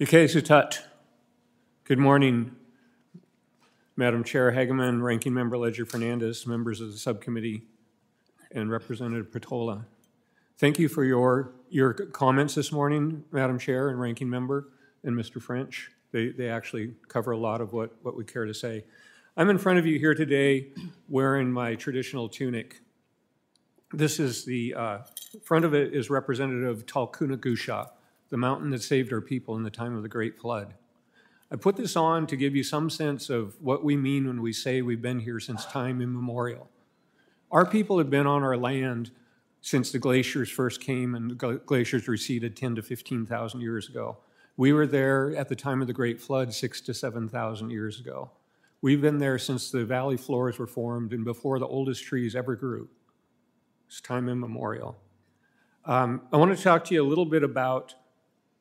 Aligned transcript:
Ikesutut. 0.00 0.78
Good 1.82 1.98
morning, 1.98 2.54
Madam 3.96 4.22
Chair 4.22 4.52
Hageman, 4.52 5.02
Ranking 5.02 5.34
Member 5.34 5.58
Leger 5.58 5.84
Fernandez, 5.84 6.46
members 6.46 6.80
of 6.80 6.92
the 6.92 6.98
subcommittee, 6.98 7.64
and 8.52 8.70
Representative 8.70 9.32
Peltola. 9.32 9.86
Thank 10.56 10.78
you 10.78 10.88
for 10.88 11.02
your, 11.02 11.50
your 11.68 11.94
comments 11.94 12.54
this 12.54 12.70
morning, 12.70 13.24
Madam 13.32 13.58
Chair 13.58 13.88
and 13.88 13.98
Ranking 13.98 14.30
Member, 14.30 14.68
and 15.02 15.16
Mr. 15.16 15.42
French. 15.42 15.90
They, 16.12 16.28
they 16.28 16.48
actually 16.48 16.94
cover 17.08 17.32
a 17.32 17.36
lot 17.36 17.60
of 17.60 17.72
what, 17.72 17.96
what 18.02 18.16
we 18.16 18.22
care 18.22 18.44
to 18.44 18.54
say. 18.54 18.84
I'm 19.36 19.50
in 19.50 19.58
front 19.58 19.80
of 19.80 19.86
you 19.86 19.98
here 19.98 20.14
today 20.14 20.68
wearing 21.08 21.50
my 21.50 21.74
traditional 21.74 22.28
tunic. 22.28 22.82
This 23.92 24.20
is 24.20 24.44
the 24.44 24.74
uh, 24.74 24.98
front 25.42 25.64
of 25.64 25.74
it 25.74 25.92
is 25.92 26.08
representative 26.08 26.86
Talkunagusha, 26.86 27.88
the 28.30 28.36
mountain 28.36 28.70
that 28.70 28.82
saved 28.82 29.12
our 29.12 29.20
people 29.20 29.56
in 29.56 29.62
the 29.62 29.70
time 29.70 29.96
of 29.96 30.02
the 30.02 30.08
Great 30.08 30.38
Flood. 30.38 30.74
I 31.50 31.56
put 31.56 31.76
this 31.76 31.96
on 31.96 32.26
to 32.26 32.36
give 32.36 32.54
you 32.54 32.62
some 32.62 32.90
sense 32.90 33.30
of 33.30 33.56
what 33.60 33.82
we 33.82 33.96
mean 33.96 34.26
when 34.26 34.42
we 34.42 34.52
say 34.52 34.82
we've 34.82 35.00
been 35.00 35.20
here 35.20 35.40
since 35.40 35.64
time 35.64 36.02
immemorial. 36.02 36.68
Our 37.50 37.64
people 37.64 37.96
have 37.98 38.10
been 38.10 38.26
on 38.26 38.42
our 38.42 38.56
land 38.56 39.10
since 39.62 39.90
the 39.90 39.98
glaciers 39.98 40.50
first 40.50 40.80
came 40.80 41.14
and 41.14 41.30
the 41.30 41.60
glaciers 41.64 42.06
receded 42.06 42.54
10 42.54 42.76
to 42.76 42.82
15,000 42.82 43.60
years 43.60 43.88
ago. 43.88 44.18
We 44.58 44.72
were 44.72 44.86
there 44.86 45.34
at 45.36 45.48
the 45.48 45.56
time 45.56 45.80
of 45.80 45.86
the 45.86 45.94
Great 45.94 46.20
Flood 46.20 46.52
six 46.52 46.80
to 46.82 46.92
7,000 46.92 47.70
years 47.70 47.98
ago. 47.98 48.30
We've 48.82 49.00
been 49.00 49.18
there 49.18 49.38
since 49.38 49.70
the 49.70 49.84
valley 49.84 50.16
floors 50.16 50.58
were 50.58 50.66
formed 50.66 51.12
and 51.12 51.24
before 51.24 51.58
the 51.58 51.66
oldest 51.66 52.04
trees 52.04 52.36
ever 52.36 52.54
grew. 52.54 52.88
It's 53.88 54.00
time 54.00 54.28
immemorial. 54.28 54.98
Um, 55.84 56.22
I 56.32 56.36
want 56.36 56.56
to 56.56 56.62
talk 56.62 56.84
to 56.84 56.94
you 56.94 57.02
a 57.02 57.08
little 57.08 57.24
bit 57.24 57.42
about 57.42 57.94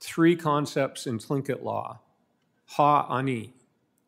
three 0.00 0.36
concepts 0.36 1.06
in 1.06 1.18
Tlingit 1.18 1.62
law. 1.62 2.00
Ha-ani. 2.66 3.54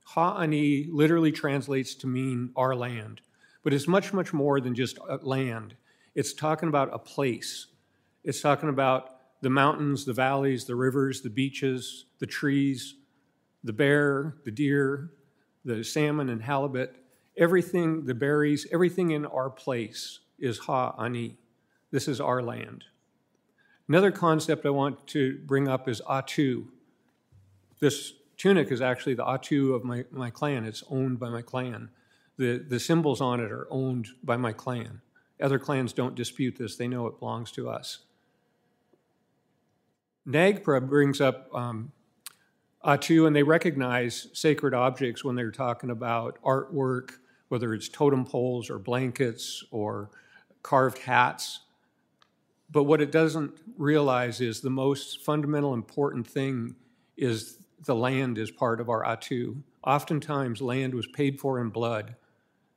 Ha-ani 0.05 0.87
literally 0.91 1.33
translates 1.33 1.95
to 1.97 2.07
mean 2.07 2.51
our 2.57 2.75
land, 2.75 3.21
but 3.63 3.73
it's 3.73 3.89
much, 3.89 4.13
much 4.13 4.33
more 4.33 4.61
than 4.61 4.75
just 4.75 4.99
uh, 5.09 5.19
land. 5.23 5.77
It's 6.15 6.33
talking 6.33 6.69
about 6.69 6.93
a 6.93 6.99
place. 6.99 7.67
It's 8.25 8.41
talking 8.41 8.69
about 8.69 9.17
the 9.41 9.51
mountains, 9.51 10.05
the 10.05 10.13
valleys, 10.13 10.65
the 10.65 10.75
rivers, 10.75 11.23
the 11.23 11.31
beaches, 11.31 12.07
the 12.19 12.27
trees, 12.27 12.97
the 13.65 13.73
bear, 13.73 14.37
the 14.45 14.51
deer, 14.51 15.13
the 15.65 15.85
salmon 15.85 16.29
and 16.29 16.43
halibut, 16.43 16.97
everything, 17.37 18.05
the 18.05 18.15
berries, 18.15 18.67
everything 18.73 19.11
in 19.13 19.25
our 19.27 19.51
place 19.51 20.21
is 20.39 20.59
ha-ani. 20.59 21.39
This 21.91 22.09
is 22.09 22.21
our 22.21 22.43
land. 22.43 22.85
Another 23.91 24.13
concept 24.13 24.67
I 24.67 24.71
want 24.71 25.05
to 25.09 25.41
bring 25.47 25.67
up 25.67 25.89
is 25.89 26.01
atu. 26.09 26.67
This 27.81 28.13
tunic 28.37 28.71
is 28.71 28.81
actually 28.81 29.15
the 29.15 29.25
atu 29.25 29.75
of 29.75 29.83
my, 29.83 30.05
my 30.13 30.31
clan. 30.31 30.65
It's 30.65 30.85
owned 30.89 31.19
by 31.19 31.29
my 31.29 31.43
clan. 31.43 31.89
The, 32.37 32.59
the 32.59 32.79
symbols 32.79 33.21
on 33.21 33.41
it 33.41 33.51
are 33.51 33.67
owned 33.69 34.07
by 34.23 34.37
my 34.37 34.53
clan. 34.53 35.01
Other 35.43 35.59
clans 35.59 35.93
don't 35.93 36.15
dispute 36.15 36.57
this, 36.57 36.77
they 36.77 36.87
know 36.87 37.09
it 37.09 37.19
belongs 37.19 37.51
to 37.51 37.69
us. 37.69 37.99
NAGPRA 40.25 40.89
brings 40.89 41.21
up 41.21 41.53
um, 41.53 41.91
Atu, 42.85 43.27
and 43.27 43.35
they 43.35 43.43
recognize 43.43 44.29
sacred 44.35 44.73
objects 44.73 45.25
when 45.25 45.35
they're 45.35 45.51
talking 45.51 45.91
about 45.91 46.41
artwork, 46.45 47.15
whether 47.49 47.75
it's 47.75 47.89
totem 47.89 48.25
poles 48.25 48.71
or 48.71 48.79
blankets 48.79 49.65
or 49.73 50.11
carved 50.63 50.99
hats. 50.99 51.63
But 52.73 52.85
what 52.85 53.01
it 53.01 53.11
doesn't 53.11 53.53
realize 53.77 54.41
is 54.41 54.61
the 54.61 54.71
most 54.71 55.23
fundamental 55.23 55.75
important 55.75 56.27
thing 56.27 56.77
is 57.17 57.59
the 57.85 57.95
land 57.95 58.39
is 58.39 58.51
part 58.51 58.81
of 58.81 58.89
our 58.89 59.05
atu. 59.05 59.61
Oftentimes, 59.85 60.61
land 60.61 60.95
was 60.95 61.07
paid 61.07 61.41
for 61.41 61.61
in 61.61 61.71
blood, 61.71 62.15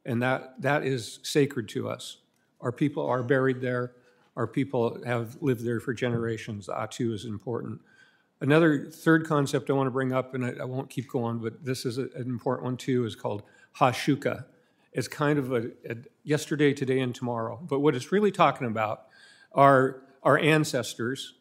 and 0.05 0.21
that, 0.21 0.61
that 0.61 0.85
is 0.85 1.19
sacred 1.23 1.69
to 1.69 1.89
us. 1.89 2.17
Our 2.61 2.71
people 2.71 3.05
are 3.05 3.21
buried 3.21 3.61
there. 3.61 3.93
Our 4.35 4.47
people 4.47 5.01
have 5.05 5.37
lived 5.41 5.63
there 5.63 5.79
for 5.79 5.93
generations. 5.93 6.65
The 6.65 6.73
atu 6.73 7.13
is 7.13 7.25
important. 7.25 7.81
Another 8.41 8.89
third 8.89 9.27
concept 9.27 9.69
I 9.69 9.73
want 9.73 9.87
to 9.87 9.91
bring 9.91 10.11
up, 10.11 10.33
and 10.33 10.45
I, 10.45 10.53
I 10.61 10.65
won't 10.65 10.89
keep 10.89 11.07
going, 11.07 11.39
but 11.39 11.63
this 11.63 11.85
is 11.85 11.97
a, 11.97 12.03
an 12.15 12.27
important 12.27 12.65
one 12.65 12.77
too, 12.77 13.05
is 13.05 13.15
called 13.15 13.43
hashuka. 13.77 14.45
It's 14.93 15.07
kind 15.07 15.39
of 15.39 15.51
a, 15.51 15.71
a 15.89 15.97
yesterday, 16.23 16.73
today, 16.73 16.99
and 16.99 17.13
tomorrow. 17.13 17.59
But 17.61 17.79
what 17.79 17.95
it's 17.95 18.11
really 18.11 18.31
talking 18.31 18.67
about 18.67 19.07
are 19.53 20.03
our 20.23 20.37
ancestors, 20.37 21.33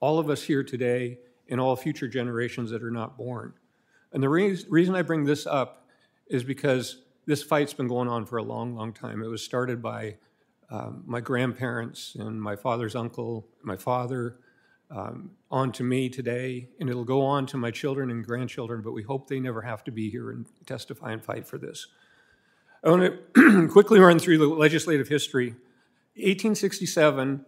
all 0.00 0.18
of 0.18 0.30
us 0.30 0.42
here 0.42 0.62
today, 0.62 1.18
and 1.48 1.60
all 1.60 1.76
future 1.76 2.08
generations 2.08 2.70
that 2.70 2.82
are 2.82 2.90
not 2.90 3.16
born. 3.16 3.52
And 4.12 4.22
the 4.22 4.28
re- 4.28 4.64
reason 4.68 4.94
I 4.94 5.02
bring 5.02 5.24
this 5.24 5.46
up 5.46 5.86
is 6.28 6.44
because 6.44 7.02
this 7.26 7.42
fight's 7.42 7.74
been 7.74 7.88
going 7.88 8.08
on 8.08 8.24
for 8.24 8.38
a 8.38 8.42
long, 8.42 8.74
long 8.74 8.92
time. 8.92 9.22
It 9.22 9.28
was 9.28 9.42
started 9.42 9.82
by 9.82 10.16
um, 10.70 11.02
my 11.06 11.20
grandparents 11.20 12.14
and 12.18 12.40
my 12.40 12.56
father's 12.56 12.94
uncle, 12.94 13.48
my 13.62 13.76
father, 13.76 14.36
um, 14.90 15.30
on 15.50 15.70
to 15.72 15.84
me 15.84 16.08
today, 16.08 16.68
and 16.80 16.88
it'll 16.88 17.04
go 17.04 17.22
on 17.22 17.46
to 17.46 17.56
my 17.56 17.70
children 17.70 18.10
and 18.10 18.24
grandchildren, 18.24 18.82
but 18.82 18.92
we 18.92 19.02
hope 19.02 19.28
they 19.28 19.40
never 19.40 19.62
have 19.62 19.84
to 19.84 19.90
be 19.90 20.10
here 20.10 20.30
and 20.30 20.46
testify 20.66 21.12
and 21.12 21.24
fight 21.24 21.46
for 21.46 21.58
this. 21.58 21.86
I 22.82 22.90
want 22.90 23.14
to 23.34 23.68
quickly 23.68 24.00
run 24.00 24.18
through 24.18 24.38
the 24.38 24.46
legislative 24.46 25.08
history. 25.08 25.50
1867, 26.16 27.44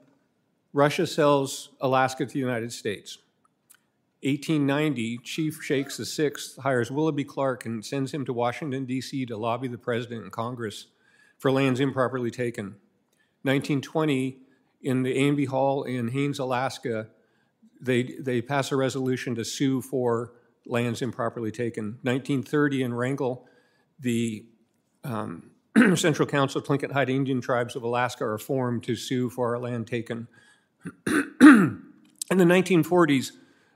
Russia 0.73 1.07
sells 1.07 1.71
Alaska 1.81 2.27
to 2.27 2.33
the 2.33 2.39
United 2.39 2.73
States. 2.73 3.19
1890, 4.23 5.19
Chief 5.19 5.63
Shakes 5.63 5.99
VI 5.99 6.33
hires 6.63 6.91
Willoughby 6.91 7.25
Clark 7.25 7.67
and 7.67 7.85
sends 7.85 8.15
him 8.15 8.25
to 8.25 8.33
Washington, 8.33 8.85
D.C. 8.85 9.27
to 9.27 9.37
lobby 9.37 9.69
the 9.69 9.79
president 9.79 10.23
and 10.23 10.33
Congress 10.33 10.87
for 11.39 11.51
lands 11.51 11.81
improperly 11.81 12.31
taken. 12.31 12.77
1920, 13.43 14.39
in 14.83 15.03
the 15.03 15.17
Amby 15.17 15.47
Hall 15.47 15.83
in 15.83 16.09
Haines, 16.09 16.39
Alaska, 16.39 17.09
they, 17.81 18.05
they 18.21 18.41
pass 18.41 18.71
a 18.71 18.77
resolution 18.77 19.35
to 19.35 19.45
sue 19.45 19.83
for 19.83 20.33
lands 20.67 21.03
improperly 21.03 21.51
taken. 21.51 21.99
1930, 22.03 22.83
in 22.83 22.95
Wrangell, 22.95 23.47
the 23.99 24.47
um, 25.03 25.51
Central 25.97 26.29
Council 26.29 26.61
of 26.61 26.67
Tlingit 26.67 26.93
Haida 26.93 27.13
Indian 27.13 27.41
Tribes 27.41 27.75
of 27.75 27.83
Alaska 27.83 28.25
are 28.25 28.39
formed 28.39 28.85
to 28.85 28.95
sue 28.95 29.29
for 29.29 29.55
our 29.55 29.61
land 29.61 29.89
taken. 29.89 30.29
in 31.07 31.93
the 32.31 32.45
1940s, 32.45 33.33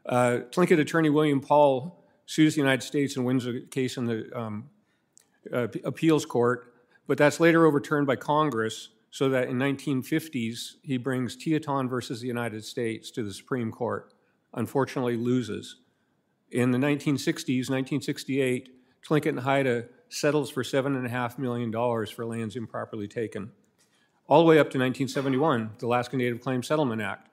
uh, 0.06 0.39
Tlingit 0.50 0.81
attorney 0.81 1.11
William 1.11 1.41
Paul 1.41 2.05
sues 2.27 2.55
the 2.55 2.61
United 2.61 2.83
States 2.83 3.17
and 3.17 3.25
wins 3.25 3.47
a 3.47 3.61
case 3.61 3.97
in 3.97 4.06
the 4.06 4.31
um, 4.37 4.69
uh, 5.53 5.69
appeals 5.84 6.27
court, 6.27 6.75
but 7.06 7.19
that's 7.19 7.39
later 7.41 7.66
overturned 7.66 8.06
by 8.06 8.16
Congress 8.16 8.91
so 9.11 9.28
that 9.28 9.49
in 9.49 9.56
1950s 9.56 10.75
he 10.83 10.97
brings 10.97 11.37
Tee-Hit-Ton 11.37 11.89
versus 11.89 12.21
the 12.21 12.27
United 12.27 12.65
States 12.65 13.11
to 13.12 13.22
the 13.22 13.33
Supreme 13.33 13.71
Court. 13.71 14.12
Unfortunately, 14.55 15.16
loses. 15.16 15.77
In 16.50 16.71
the 16.71 16.78
1960s, 16.78 17.71
1968, 17.71 18.71
Tlingit 19.06 19.28
and 19.28 19.41
Haida 19.41 19.87
settles 20.09 20.50
for 20.50 20.62
$7.5 20.62 21.39
million 21.39 21.72
for 22.06 22.27
lands 22.27 22.56
improperly 22.56 23.09
taken. 23.09 23.53
All 24.28 24.41
the 24.41 24.48
way 24.48 24.59
up 24.59 24.70
to 24.70 24.78
1971, 24.78 25.70
the 25.78 25.87
Alaska 25.87 26.16
Native 26.16 26.41
Claims 26.41 26.66
Settlement 26.66 27.00
Act. 27.00 27.28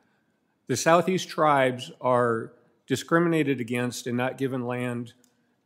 The 0.68 0.78
Southeast 0.78 1.28
tribes 1.28 1.92
are 2.00 2.54
discriminated 2.86 3.60
against 3.60 4.06
and 4.06 4.16
not 4.16 4.38
given 4.38 4.68
land 4.68 5.14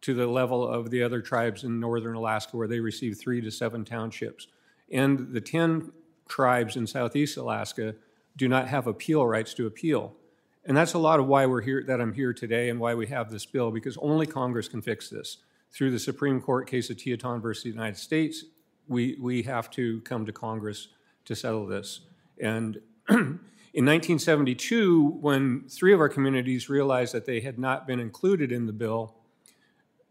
to 0.01 0.13
the 0.13 0.25
level 0.25 0.66
of 0.66 0.89
the 0.89 1.03
other 1.03 1.21
tribes 1.21 1.66
in 1.66 1.81
northern 1.81 2.16
Alaska, 2.16 2.55
where 2.55 2.67
they 2.67 2.79
receive 2.79 3.17
three 3.17 3.41
to 3.41 3.51
seven 3.51 3.83
townships. 3.83 4.47
And 4.89 5.33
the 5.33 5.41
10 5.41 5.91
tribes 6.29 6.77
in 6.77 6.87
southeast 6.87 7.35
Alaska 7.35 7.95
do 8.37 8.47
not 8.47 8.69
have 8.69 8.87
appeal 8.87 9.27
rights 9.27 9.53
to 9.55 9.67
appeal. 9.67 10.16
And 10.63 10.77
that's 10.77 10.93
a 10.93 10.99
lot 10.99 11.19
of 11.19 11.27
why 11.27 11.45
we're 11.45 11.61
here, 11.61 11.83
that 11.87 11.99
I'm 11.99 12.13
here 12.13 12.31
today 12.31 12.69
and 12.69 12.79
why 12.79 12.95
we 12.95 13.07
have 13.07 13.31
this 13.31 13.45
bill, 13.45 13.69
because 13.69 13.97
only 13.97 14.28
Congress 14.28 14.69
can 14.69 14.81
fix 14.81 15.09
this 15.09 15.40
through 15.73 15.91
the 15.91 15.99
Supreme 15.99 16.40
Court 16.40 16.69
case 16.69 16.90
of 16.90 16.96
Tee-Hit-Ton 16.96 17.41
versus 17.41 17.63
the 17.63 17.69
United 17.69 17.97
States, 17.97 18.46
we, 18.87 19.17
we 19.19 19.43
have 19.43 19.69
to 19.72 19.99
come 20.02 20.25
to 20.25 20.31
Congress 20.31 20.87
to 21.28 21.35
settle 21.35 21.68
this. 21.68 22.02
And 22.41 22.78
in 23.09 23.85
1972, 23.85 25.18
when 25.22 25.66
three 25.70 25.94
of 25.94 26.00
our 26.00 26.09
communities 26.09 26.70
realized 26.70 27.14
that 27.14 27.26
they 27.26 27.41
had 27.41 27.59
not 27.59 27.85
been 27.85 28.00
included 28.00 28.52
in 28.52 28.66
the 28.66 28.74
bill, 28.74 29.16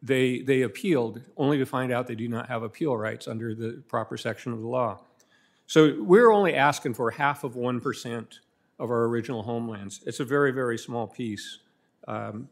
they, 0.03 0.43
they 0.43 0.63
appealed, 0.63 1.23
only 1.37 1.59
to 1.59 1.67
find 1.67 1.91
out 1.91 2.07
they 2.07 2.15
do 2.15 2.29
not 2.29 2.49
have 2.49 2.63
appeal 2.63 2.97
rights 2.97 3.27
under 3.27 3.55
the 3.55 3.83
proper 3.89 4.17
section 4.17 4.53
of 4.53 4.61
the 4.61 4.69
law. 4.69 5.01
So 5.67 5.97
we're 6.01 6.31
only 6.31 6.55
asking 6.55 6.95
for 6.95 7.11
half 7.11 7.43
of 7.43 7.55
1% 7.55 8.27
of 8.79 8.91
our 8.91 9.05
original 9.05 9.43
homelands. 9.43 10.03
It's 10.07 10.21
a 10.21 10.25
very, 10.25 10.53
very 10.53 10.79
small 10.79 11.07
piece. 11.07 11.59
Um, 12.07 12.49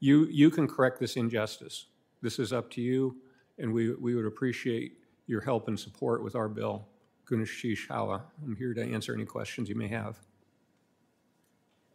you, 0.00 0.26
you 0.26 0.50
can 0.50 0.68
correct 0.68 1.00
this 1.00 1.16
injustice. 1.16 1.86
This 2.22 2.38
is 2.38 2.52
up 2.52 2.70
to 2.70 2.80
you, 2.80 3.16
and 3.58 3.72
we, 3.72 3.92
we 3.94 4.14
would 4.14 4.24
appreciate 4.24 4.98
your 5.26 5.40
help 5.40 5.68
and 5.68 5.78
support 5.78 6.22
with 6.22 6.36
our 6.36 6.48
bill. 6.48 6.86
Gunishish 7.26 7.88
Hawa. 7.88 8.24
I'm 8.44 8.56
here 8.56 8.74
to 8.74 8.82
answer 8.82 9.14
any 9.14 9.24
questions 9.24 9.68
you 9.68 9.74
may 9.74 9.88
have. 9.88 10.18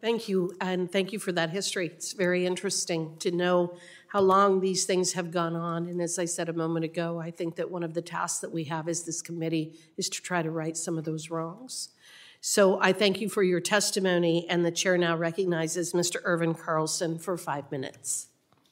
Thank 0.02 0.30
you, 0.30 0.56
and 0.62 0.90
thank 0.90 1.12
you 1.12 1.20
for 1.20 1.34
that 1.34 1.50
history. 1.50 1.88
It's 1.88 2.14
very 2.14 2.46
interesting 2.46 3.18
to 3.20 3.32
know 3.32 3.76
how 4.08 4.22
long 4.22 4.62
these 4.62 4.86
things 4.86 5.12
have 5.14 5.30
gone 5.30 5.58
on. 5.58 5.88
And 5.88 6.02
as 6.02 6.18
I 6.18 6.24
said 6.24 6.48
a 6.48 6.54
moment 6.54 6.86
ago, 6.86 7.20
I 7.20 7.32
think 7.32 7.58
that 7.58 7.70
one 7.70 7.84
of 7.84 7.94
the 7.94 8.02
tasks 8.02 8.40
that 8.40 8.52
we 8.54 8.64
have 8.66 8.88
as 8.88 9.04
this 9.04 9.22
committee 9.22 9.78
is 9.98 10.08
to 10.10 10.22
try 10.22 10.42
to 10.42 10.50
right 10.50 10.78
some 10.78 10.98
of 10.98 11.04
those 11.04 11.30
wrongs. 11.30 11.90
So 12.40 12.82
I 12.82 12.94
thank 12.94 13.20
you 13.20 13.28
for 13.28 13.44
your 13.44 13.60
testimony, 13.60 14.48
and 14.50 14.66
the 14.66 14.72
chair 14.72 14.98
now 14.98 15.18
recognizes 15.18 15.92
Mr. 15.92 16.22
Irvin 16.24 16.54
Carlson 16.54 17.20
for 17.20 17.38
five 17.38 17.70
minutes. 17.70 18.29